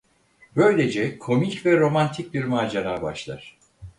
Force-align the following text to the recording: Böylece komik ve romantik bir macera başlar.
Böylece 0.55 1.19
komik 1.19 1.65
ve 1.65 1.77
romantik 1.79 2.33
bir 2.33 2.43
macera 2.43 3.01
başlar. 3.01 3.57